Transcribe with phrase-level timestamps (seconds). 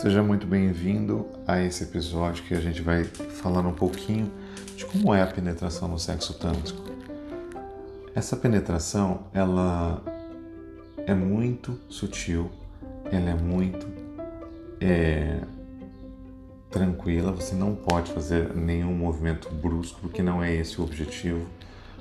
[0.00, 4.32] Seja muito bem-vindo a esse episódio que a gente vai falar um pouquinho
[4.74, 6.88] de como é a penetração no sexo tântrico.
[8.14, 10.02] Essa penetração, ela
[10.96, 12.50] é muito sutil,
[13.12, 13.86] ela é muito
[14.80, 15.42] é,
[16.70, 21.44] tranquila, você não pode fazer nenhum movimento brusco, porque não é esse o objetivo.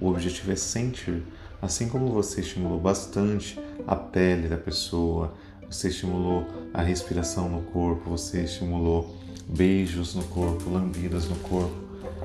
[0.00, 1.22] O objetivo é sentir,
[1.60, 5.34] assim como você estimulou bastante a pele da pessoa,
[5.72, 9.16] você estimulou a respiração no corpo, você estimulou
[9.48, 11.74] beijos no corpo, lambidas no corpo,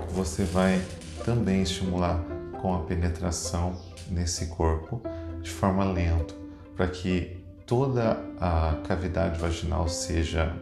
[0.10, 0.82] você vai
[1.24, 2.22] também estimular
[2.62, 5.02] com a penetração nesse corpo
[5.42, 6.34] de forma lenta,
[6.76, 10.54] para que toda a cavidade vaginal seja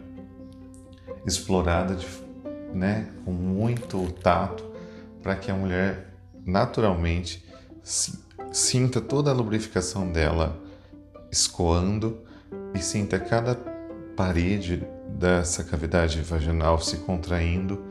[1.26, 2.08] explorada de,
[2.72, 4.64] né, com muito tato,
[5.24, 6.14] para que a mulher
[6.46, 7.44] naturalmente
[8.52, 10.62] sinta toda a lubrificação dela
[11.32, 12.25] escoando
[12.76, 13.56] e sinta cada
[14.16, 17.82] parede dessa cavidade vaginal se contraindo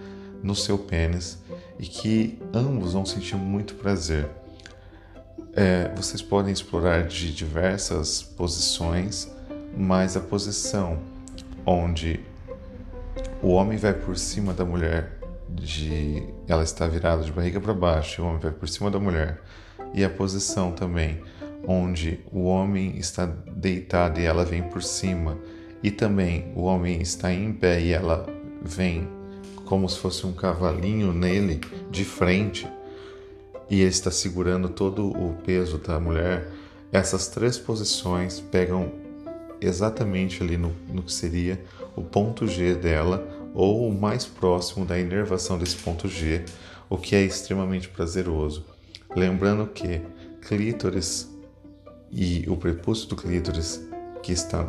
[0.43, 1.39] no seu pênis
[1.79, 4.29] e que ambos vão sentir muito prazer.
[5.55, 9.31] É, vocês podem explorar de diversas posições,
[9.75, 10.99] mas a posição
[11.65, 12.21] onde
[13.43, 18.23] o homem vai por cima da mulher, de ela está virada de barriga para baixo,
[18.23, 19.41] o homem vai por cima da mulher,
[19.95, 21.23] e a posição também
[21.67, 25.39] onde o homem está deitado e ela vem por cima,
[25.83, 28.27] e também o homem está em pé e ela
[28.63, 29.07] vem
[29.65, 32.67] como se fosse um cavalinho nele de frente,
[33.69, 36.51] e ele está segurando todo o peso da mulher.
[36.93, 38.93] Essas três posições pegam
[39.61, 41.63] exatamente ali no, no que seria
[41.97, 46.45] o ponto G dela, ou o mais próximo da inervação desse ponto G,
[46.91, 48.67] o que é extremamente prazeroso.
[49.15, 50.01] Lembrando que
[50.43, 51.34] clítoris
[52.15, 53.85] e o prepúcio do clítoris
[54.23, 54.67] que está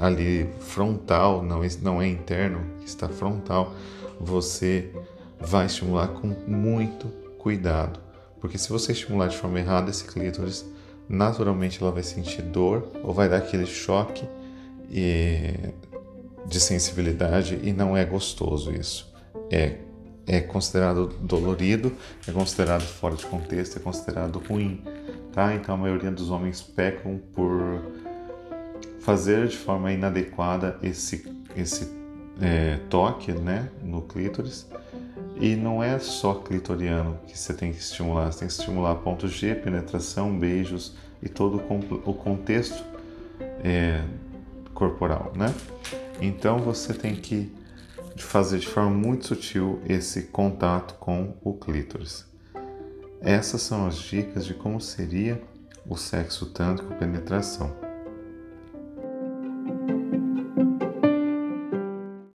[0.00, 3.74] ali frontal, não, não é interno, está frontal,
[4.18, 4.90] você
[5.38, 7.06] vai estimular com muito
[7.38, 8.00] cuidado.
[8.40, 10.64] Porque se você estimular de forma errada esse clítoris,
[11.08, 14.26] naturalmente ela vai sentir dor ou vai dar aquele choque
[14.88, 19.12] de sensibilidade e não é gostoso isso.
[19.50, 19.76] É,
[20.26, 21.92] é considerado dolorido,
[22.26, 24.82] é considerado fora de contexto, é considerado ruim
[25.36, 25.54] tá?
[25.54, 27.82] Então a maioria dos homens pecam por
[29.00, 31.92] fazer de forma inadequada esse, esse
[32.40, 34.66] é, toque né, no clítoris.
[35.38, 39.28] E não é só clitoriano que você tem que estimular, você tem que estimular ponto
[39.28, 41.62] G, penetração, beijos e todo
[42.06, 42.82] o contexto
[43.62, 44.02] é,
[44.72, 45.54] corporal, né?
[46.18, 47.52] Então você tem que
[48.16, 52.24] fazer de forma muito sutil esse contato com o clítoris.
[53.20, 55.40] Essas são as dicas de como seria
[55.88, 57.85] o sexo tântrico penetração.